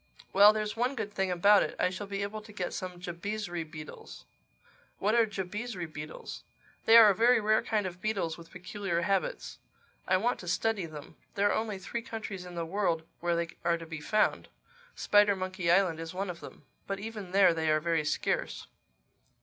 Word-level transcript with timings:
—Well, 0.33 0.51
there's 0.51 0.75
one 0.75 0.95
good 0.95 1.13
thing 1.13 1.29
about 1.29 1.61
it: 1.61 1.75
I 1.79 1.91
shall 1.91 2.07
be 2.07 2.23
able 2.23 2.41
to 2.41 2.51
get 2.51 2.73
some 2.73 2.99
Jabizri 2.99 3.63
beetles." 3.63 4.25
"What 4.97 5.13
are 5.13 5.27
Jabizri 5.27 5.85
beetles?" 5.85 6.41
"They 6.85 6.97
are 6.97 7.11
a 7.11 7.15
very 7.15 7.39
rare 7.39 7.61
kind 7.61 7.85
of 7.85 8.01
beetles 8.01 8.35
with 8.35 8.49
peculiar 8.49 9.01
habits. 9.03 9.59
I 10.07 10.17
want 10.17 10.39
to 10.39 10.47
study 10.47 10.87
them. 10.87 11.17
There 11.35 11.51
are 11.51 11.55
only 11.55 11.77
three 11.77 12.01
countries 12.01 12.45
in 12.47 12.55
the 12.55 12.65
world 12.65 13.03
where 13.19 13.35
they 13.35 13.49
are 13.63 13.77
to 13.77 13.85
be 13.85 14.01
found. 14.01 14.47
Spidermonkey 14.97 15.71
Island 15.71 15.99
is 15.99 16.15
one 16.15 16.31
of 16.31 16.39
them. 16.39 16.63
But 16.87 16.99
even 16.99 17.29
there 17.29 17.53
they 17.53 17.69
are 17.69 17.79
very 17.79 18.03
scarce." 18.03 18.65